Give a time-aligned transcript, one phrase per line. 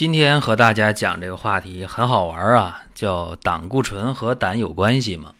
[0.00, 5.34] 今天和大家讲这个话题很好玩啊，叫胆固醇和胆有关系吗？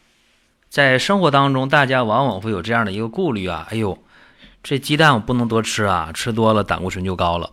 [0.69, 3.97] 在生活当中，大家往往会有这样的一个顾虑啊，哎呦，
[4.63, 7.49] 这鸡蛋我不能多吃啊，吃多了胆固醇就高了，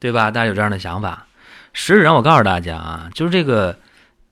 [0.00, 0.32] 对吧？
[0.32, 1.28] 大家有这样的想法。
[1.72, 3.78] 实际上，我告诉大家啊，就是这个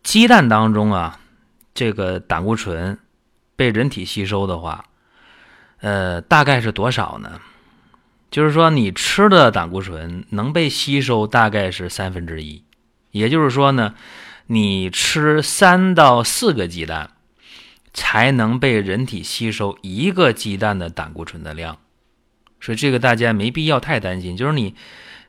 [0.03, 1.21] 鸡蛋当中啊，
[1.73, 2.99] 这个胆固醇
[3.55, 4.87] 被人体吸收的话，
[5.81, 7.41] 呃，大概是多少呢？
[8.33, 12.65] 就是说，你吃的胆固醇能被吸收大概是三分之一，
[13.11, 13.95] 也就是说呢，
[14.47, 17.11] 你吃三到四个鸡蛋，
[17.93, 21.77] 才能被人体吸收一个鸡蛋的胆固醇的量。
[22.59, 24.35] 所以这个大家没必要太担心。
[24.35, 24.75] 就是你，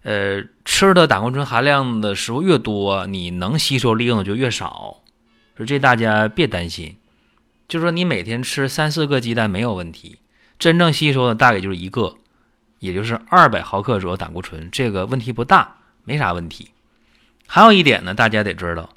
[0.03, 5.01] 呃，吃的胆固醇含量的食物越多，你能吸收利用的就越少。
[5.57, 6.95] 所以这大家别担心。
[7.67, 10.19] 就是说，你每天吃三四个鸡蛋没有问题，
[10.57, 12.15] 真正吸收的大概就是一个。
[12.83, 16.67] 也就是二百毫克左右胆固醇，这个问题不大，没啥问题。
[17.47, 18.89] 还有一点呢，大家得知道，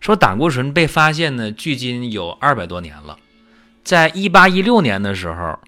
[0.00, 3.18] 说胆固醇被发现呢，距今有二百多年了。
[3.82, 5.58] 在一八一六年的时候，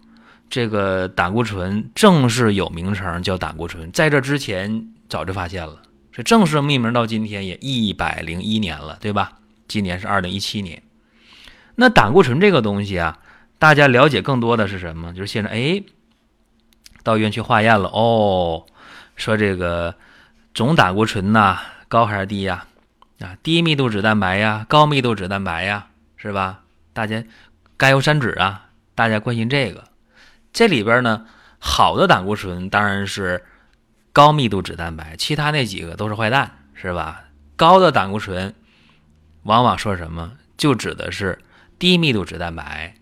[0.49, 5.83] 这个胆固醇正式有名称叫胆固醇，在这之前早就发现了。
[6.11, 9.33] 这正式命名到今天也一百零一年了，对吧？
[9.69, 10.83] 今年是二零一七年。
[11.75, 13.19] 那胆固醇这个东西啊，
[13.59, 15.13] 大家了解更多的是什么？
[15.13, 15.83] 就是现在，哎。
[17.07, 18.67] 到医院去化验了哦，
[19.15, 19.95] 说这个
[20.53, 22.67] 总胆固醇呐高还是低呀？
[23.21, 25.87] 啊，低密度脂蛋白呀，高密度脂蛋白呀，
[26.17, 26.63] 是吧？
[26.93, 27.23] 大家
[27.77, 29.85] 甘油三酯啊，大家关心这个。
[30.53, 31.27] 这里边呢，
[31.61, 33.45] 好的胆固醇当然是
[34.13, 37.27] 高密度脂蛋白，其他那几个都是坏蛋，是吧？
[37.55, 38.53] 高的胆固醇
[39.45, 41.39] 往往说什么，就指的是
[41.79, 42.97] 低密度脂蛋白、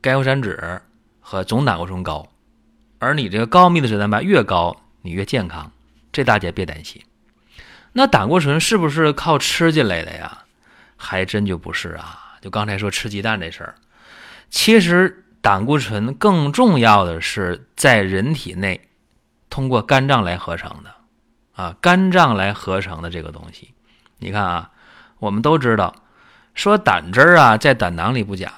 [0.00, 0.80] 甘油三酯
[1.18, 2.28] 和总胆固醇高。
[2.98, 5.70] 而你这个高密度脂蛋白越高，你越健康，
[6.12, 7.02] 这大家别担心。
[7.92, 10.44] 那胆固醇是不是靠吃进来的呀？
[10.96, 12.38] 还真就不是啊。
[12.40, 13.74] 就刚才说吃鸡蛋这事儿，
[14.50, 18.88] 其实胆固醇更重要的是在人体内
[19.50, 20.94] 通过肝脏来合成的
[21.54, 23.74] 啊，肝脏来合成的这个东西。
[24.18, 24.70] 你看啊，
[25.18, 25.94] 我们都知道
[26.54, 28.52] 说胆汁儿啊在胆囊里不假，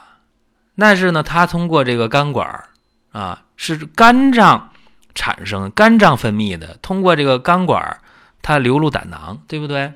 [0.76, 2.68] 但是呢，它通过这个肝管儿。
[3.10, 4.72] 啊，是肝脏
[5.14, 8.00] 产生、肝脏分泌的，通过这个肝管
[8.40, 9.92] 它流入胆囊，对不对？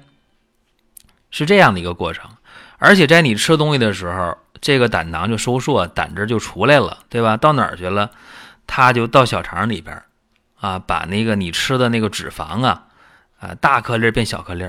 [1.31, 2.29] 是这样的一个过程。
[2.77, 7.37] 而且在你吃东西的时候，这个胆囊就收缩，胆汁就出来了，对吧？
[7.37, 8.11] 到哪儿去了？
[8.67, 10.03] 它就到小肠里边
[10.61, 12.87] 啊，把那个你吃的那个脂肪啊，
[13.39, 14.69] 啊，大颗粒变小颗粒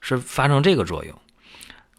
[0.00, 1.16] 是发生这个作用。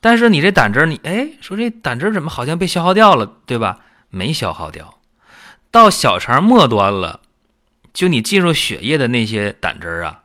[0.01, 3.79] 但是你这胆汁你哎，说这胆汁怎么好像被消耗掉了，对吧？
[4.09, 4.96] 没消耗掉。
[5.71, 7.21] 到小肠末端了，
[7.93, 10.23] 就你进入血液的那些胆汁儿啊，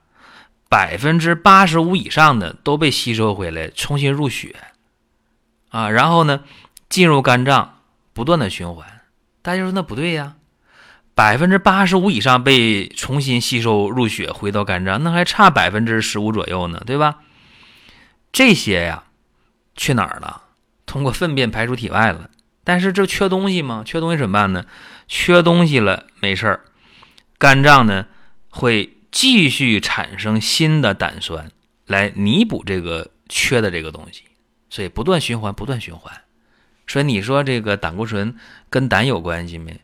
[0.69, 4.57] 百分之八十五以上的都被吸收回来，重新入血，
[5.71, 6.45] 啊，然后呢，
[6.89, 7.81] 进入肝脏，
[8.13, 8.87] 不断的循环。
[9.43, 10.35] 大家说那不对呀，
[11.15, 17.17] 百分之八十五以上被重新吸收入血回到肝脏，那还差百分之十五左右呢，对吧？
[18.31, 19.05] 这些呀，
[19.75, 20.43] 去哪儿了？
[20.87, 22.31] 通过粪便排出体外了。
[22.65, 23.83] 但是这缺东西吗？
[23.85, 24.65] 缺东西怎么办呢？
[25.09, 26.65] 缺东西了没事儿，
[27.39, 28.07] 肝脏呢
[28.49, 31.51] 会继续产生新的胆酸
[31.87, 34.25] 来弥补这个缺的这个东西，
[34.71, 36.23] 所以不断循环，不断循环。
[36.87, 38.37] 所以你说这个胆固醇
[38.69, 39.81] 跟胆有关系没？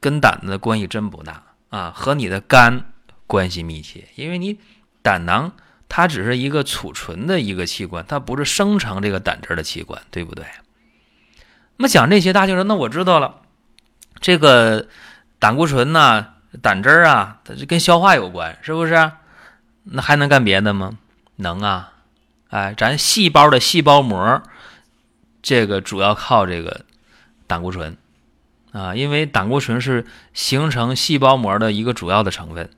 [0.00, 2.92] 跟胆的关系真不大啊，和你的肝
[3.26, 4.58] 关系密切，因为你
[5.00, 5.52] 胆囊
[5.88, 10.44] 它只是一个储存的一个器官，它不是生成这个胆汁的器官，对不对？
[11.76, 13.42] 那么讲这些，大家说那我知道了。
[14.24, 14.86] 这个
[15.38, 16.28] 胆固醇呐，
[16.62, 19.12] 胆汁儿啊，它就跟消化有关，是不是？
[19.82, 20.96] 那还能干别的吗？
[21.36, 21.92] 能啊！
[22.48, 24.42] 哎，咱细胞的细胞膜，
[25.42, 26.86] 这个主要靠这个
[27.46, 27.98] 胆固醇
[28.72, 32.70] 啊，因为胆固醇是形成细胞膜的一个主要的成分。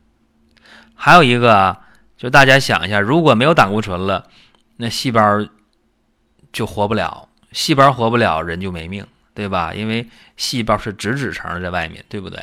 [0.96, 1.80] 还有一个啊，
[2.16, 4.26] 就大家想一下，如果没有胆固醇了，
[4.78, 5.46] 那细胞
[6.52, 9.06] 就活不了，细胞活不了，人就没命。
[9.36, 9.74] 对吧？
[9.74, 12.42] 因为细胞是脂质层在外面，对不对？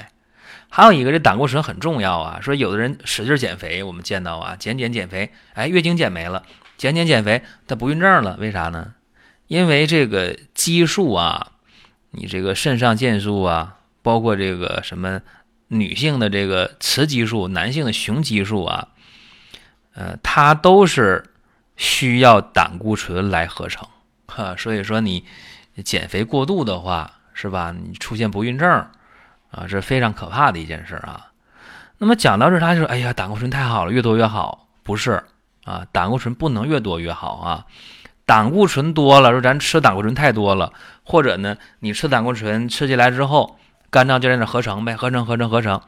[0.69, 2.39] 还有一个，这胆固醇很重要啊。
[2.39, 6.43] 说有的人使劲减肥，我们见到啊，减减减肥，哎，月经减没了，
[6.77, 8.93] 减减减肥，他不孕症了，为啥呢？
[9.47, 11.53] 因为这个激素啊，
[12.11, 15.19] 你这个肾上腺素啊，包括这个什么
[15.69, 18.87] 女性的这个雌激素、男性的雄激素啊，
[19.95, 21.23] 呃，它都是
[21.75, 23.87] 需要胆固醇来合成
[24.27, 24.55] 哈。
[24.57, 25.23] 所以说你
[25.81, 27.73] 减肥过度的话，是吧？
[27.73, 28.69] 你出现不孕症。
[29.49, 31.27] 啊，这是非常可怕的一件事啊。
[31.99, 35.23] 那么讲到这，他就说：“哎呀，胆固醇太好了，越多越好。”不是
[35.63, 37.65] 啊，胆固醇不能越多越好啊。
[38.25, 40.73] 胆固醇多了，说咱吃胆固醇太多了，
[41.03, 43.59] 或者呢，你吃胆固醇吃进来之后，
[43.91, 45.79] 肝脏就在那合成呗，合成合成合成，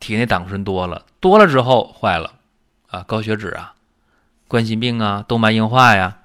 [0.00, 2.32] 体内胆固醇多了，多了之后坏了
[2.88, 3.74] 啊，高血脂啊，
[4.48, 6.16] 冠心病啊，动脉硬化呀，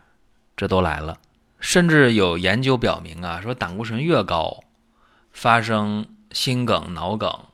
[0.55, 1.17] 这都来了。
[1.63, 4.65] 甚至有研究表明啊，说胆固醇越高，
[5.31, 7.45] 发生心梗、脑梗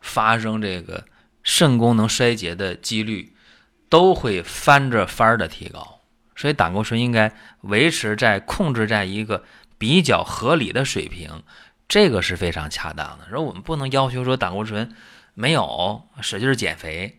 [0.00, 1.04] 发生这个
[1.42, 3.34] 肾功能衰竭的几率
[3.88, 5.98] 都会翻着番儿的提高，
[6.36, 9.42] 所以胆固醇应该维持在控制在一个
[9.78, 11.42] 比较合理的水平，
[11.88, 13.28] 这个是非常恰当的。
[13.28, 14.94] 说我们不能要求说胆固醇
[15.34, 17.18] 没有使劲减肥，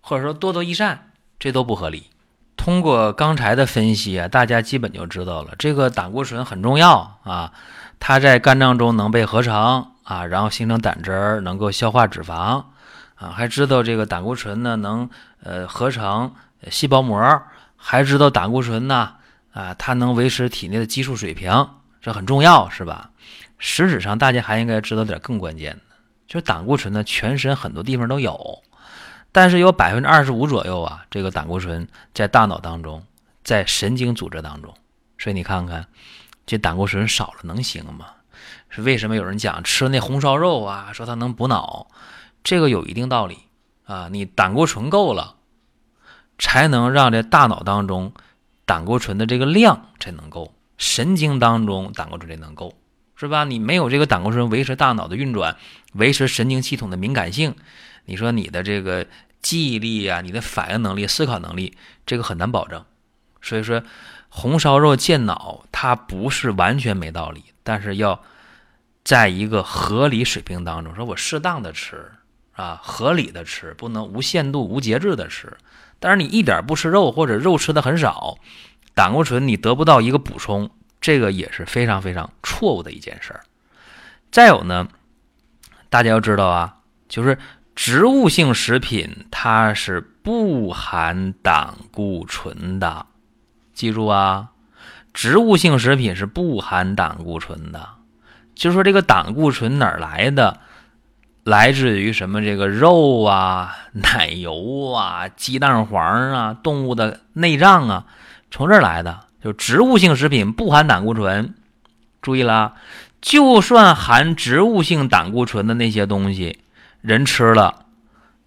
[0.00, 2.10] 或者说多多益善，这都不合理。
[2.56, 7.52] 通过刚才的分析啊，大家基本就知道了，这个胆固醇很重要啊，
[7.98, 9.88] 它在肝脏中能被合成。
[10.04, 12.62] 啊，然后形成胆汁儿，能够消化脂肪，
[13.14, 15.08] 啊，还知道这个胆固醇呢能
[15.42, 16.34] 呃合成
[16.68, 17.42] 细胞膜，
[17.74, 19.14] 还知道胆固醇呢
[19.54, 21.70] 啊，它能维持体内的激素水平，
[22.02, 23.12] 这很重要，是吧？
[23.58, 25.96] 实质上，大家还应该知道点更关键的，
[26.26, 28.62] 就是胆固醇呢，全身很多地方都有，
[29.34, 33.04] 但是有百分之二十五左右啊，这个胆固醇在大脑当中，
[33.42, 34.72] 在神经组织当中，
[35.18, 35.88] 所以你看看，
[36.46, 38.06] 这胆固醇少了能行吗？
[38.70, 41.88] 是为什么有人讲吃那红烧肉啊，说它能补脑，
[42.44, 43.38] 这个有一定道理
[43.86, 44.08] 啊。
[44.08, 45.34] 你胆固醇够了，
[46.38, 48.12] 才能让这大脑当中
[48.64, 52.72] 胆固醇的这个量才能够，神经当中胆固醇才能够，
[53.24, 53.44] 是吧？
[53.44, 55.56] 你没有这个胆固醇维持大脑的运转，
[55.94, 57.54] 维持神经系统的敏感性，
[58.04, 59.06] 你说你的这个
[59.42, 61.76] 记忆力啊，你的反应能力、思考能力，
[62.06, 62.84] 这个很难保证。
[63.42, 63.82] 所以说，
[64.28, 68.22] 红烧肉健脑，它不是完全没道理，但是要。
[69.04, 72.10] 在一个合理水平当中，说我适当的吃
[72.54, 75.58] 啊，合理的吃，不能无限度、无节制的吃。
[76.00, 78.38] 但是你一点不吃肉，或者肉吃的很少，
[78.94, 80.70] 胆固醇你得不到一个补充，
[81.04, 83.40] 这个也是非常非常错误的一件事儿。
[84.30, 84.88] 再有呢，
[85.90, 86.78] 大家要知道啊，
[87.10, 87.36] 就是
[87.74, 93.04] 植物性食品它是不含胆固醇的，
[93.74, 94.48] 记住啊，
[95.12, 97.86] 植物性食品是不含胆固醇的。
[98.54, 100.58] 就说这个胆固醇哪儿来的？
[101.42, 102.40] 来自于什么？
[102.40, 106.02] 这个肉啊、 奶油啊、鸡蛋黄
[106.32, 108.06] 啊、动物的内脏啊，
[108.50, 109.20] 从这儿来的。
[109.44, 111.54] 就植物性食品不含胆固醇。
[112.22, 112.74] 注意了，
[113.20, 116.58] 就算含植物性胆固醇的那些东西，
[117.02, 117.84] 人吃了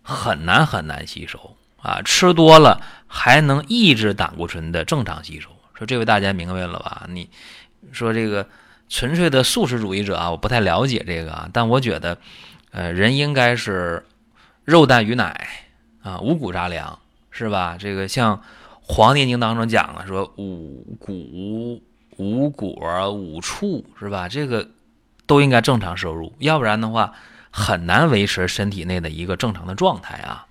[0.02, 2.02] 很难很难吸收啊。
[2.04, 5.50] 吃多了还能抑制胆固醇的正常吸收。
[5.76, 7.06] 说这位大家明白了吧？
[7.08, 7.30] 你
[7.92, 8.48] 说这个。
[8.90, 12.18] 纯粹的素食主义者啊，我不太了解这个啊，但我觉得，
[12.72, 14.06] 呃，人应该是
[14.64, 15.46] 肉蛋鱼奶
[16.02, 16.98] 啊，五谷杂粮
[17.30, 17.76] 是吧？
[17.78, 18.38] 这个像
[18.88, 21.84] 《黄帝内经》当中讲了，说五谷、
[22.18, 24.30] 五果、五畜是吧？
[24.30, 24.70] 这个
[25.26, 27.14] 都应该正常摄入，要不然的话
[27.52, 30.48] 很难维持身体内的一个正常的状态啊。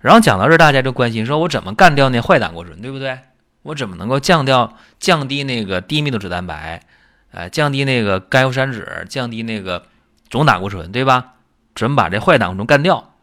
[0.00, 3.18] 然后讲到这儿，大家就关心，说我怎么干掉那坏胆固醇，对不对？
[3.62, 6.82] 我怎么能够降掉、降低那个低密度脂蛋白？
[7.30, 9.86] 呃，降低那个甘油三酯，降低那个
[10.28, 11.32] 总胆固醇，对吧？
[11.74, 13.14] 怎么把这坏胆固醇干掉？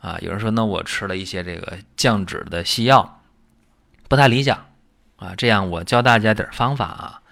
[0.00, 3.20] 啊，有人说，那我吃了一些这个降脂的西药，
[4.12, 4.66] 不太理想
[5.16, 5.32] 啊。
[5.34, 7.22] 这样，我教大家点方法啊。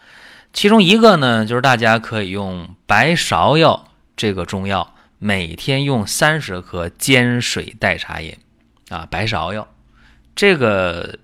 [0.54, 8.34] 其中一个呢，就是大家可以用白芍药这个中药，每天用三十克煎水代茶饮
[8.88, 9.06] 啊。
[9.10, 9.68] 白芍药
[10.34, 11.18] 这个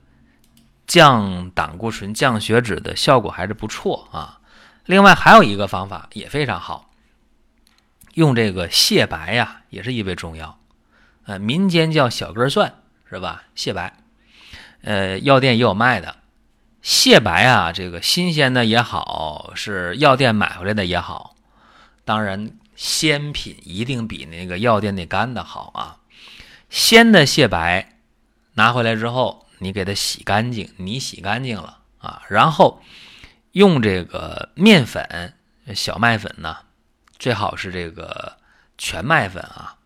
[0.86, 4.40] 降胆固醇、降血脂的效果还是不错啊。
[4.84, 6.90] 另外还有一个方法也非常好，
[8.12, 10.58] 用这个蟹白呀，也是一味中药，
[11.24, 12.74] 呃，民间叫小根蒜，
[13.08, 13.44] 是吧？
[13.54, 13.96] 蟹白，
[14.86, 16.16] 呃，药店也有卖的。
[16.80, 21.34] 蟹白啊，这个新鲜的也好，是药店买回来的也好，
[22.04, 25.98] 当然鲜品一定比那个药店那干的好啊。
[26.70, 27.98] 鲜的蟹白
[28.54, 32.80] 拿回来之后，你给它洗干净，你洗干净了啊，然后。
[33.52, 35.32] 用这个面粉，
[35.74, 36.58] 小麦粉呢，
[37.18, 38.36] 最好是这个
[38.76, 39.78] 全麦粉啊，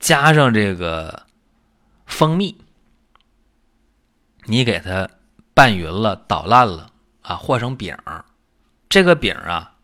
[0.00, 1.26] 加上这个
[2.06, 2.56] 蜂蜜，
[4.46, 5.10] 你给它
[5.54, 6.90] 拌匀了、捣烂了
[7.22, 8.24] 啊，和成饼儿。
[8.88, 9.74] 这个饼儿啊，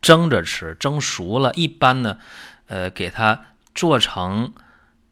[0.00, 2.18] 蒸着吃，蒸熟了，一般呢，
[2.66, 4.54] 呃，给它做成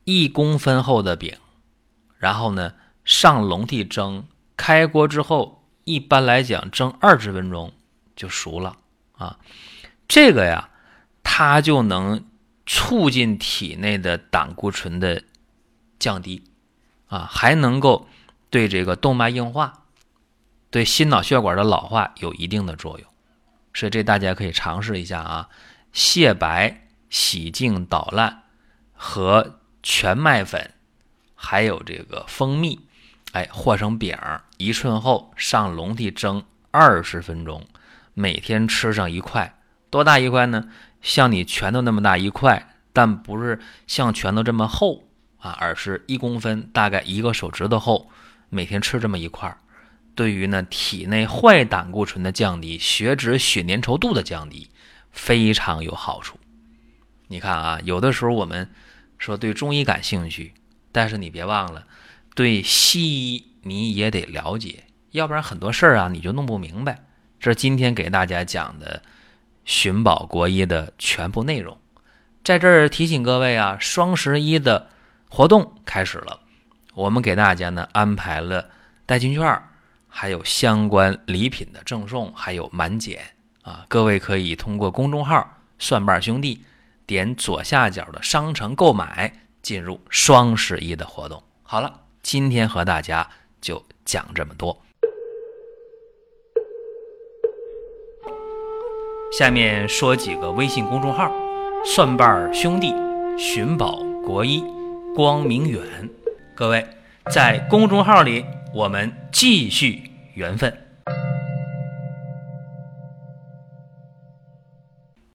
[0.04, 1.36] 一公分厚的饼，
[2.18, 4.24] 然后呢，上笼屉蒸，
[4.56, 7.72] 开锅之后，一般来讲蒸二十分钟
[8.14, 8.76] 就熟了
[9.16, 9.38] 啊。
[10.06, 10.68] 这个呀，
[11.24, 12.24] 它就能
[12.64, 15.24] 促进体内的胆固醇的
[15.98, 16.44] 降低
[17.08, 18.06] 啊，还能够
[18.52, 19.84] 对这个动脉硬化、
[20.70, 23.08] 对心脑血管的老化有一定的作用。
[23.72, 25.48] 所以这大家可以尝试一下啊，
[25.92, 28.42] 蟹白洗净捣烂
[28.92, 30.72] 和全麦粉，
[31.34, 32.80] 还有这个蜂蜜，
[33.32, 34.14] 哎，和成饼
[34.58, 37.66] 一寸厚，上笼屉蒸二十分钟，
[38.12, 40.68] 每天吃上一块，多大一块呢？
[41.00, 48.10] 像你拳头那么大一块，但不是像拳头这么厚啊，而是一公分，大概一个手指头厚，
[48.54, 49.56] 每天吃这么一块儿。
[50.14, 54.68] 对于呢，体内坏胆固醇的降低，血脂、血粘稠度的降低，
[55.10, 56.38] 非常有好处。
[57.28, 58.70] 你看啊，有的时候我们
[59.16, 60.52] 说对中医感兴趣，
[60.92, 61.86] 但是你别忘了，
[62.34, 67.06] 对西医你也得了解，要不然很多事儿啊你就弄不明白。
[67.40, 69.02] 这是今天给大家讲的
[69.64, 71.78] 寻宝国医的全部内容。
[72.44, 74.90] 在这儿提醒各位啊，双十一的
[75.30, 76.40] 活动开始了，
[76.94, 78.68] 我们给大家呢安排了
[79.06, 79.62] 代金券。
[80.14, 83.22] 还有相关礼品的赠送，还有满减
[83.62, 83.86] 啊！
[83.88, 86.62] 各位可以通过公众号“蒜瓣兄弟”
[87.06, 89.32] 点左下角的商城购买，
[89.62, 91.42] 进入双十一的活动。
[91.62, 93.26] 好了，今天和大家
[93.58, 94.78] 就讲这么多。
[99.32, 101.32] 下面说几个微信公众号
[101.86, 102.94] ：“蒜瓣兄弟”、
[103.38, 104.62] “寻宝国医”、
[105.16, 105.80] “光明远”。
[106.54, 106.86] 各位
[107.30, 108.44] 在公众号里。
[108.72, 110.91] 我们继续缘分。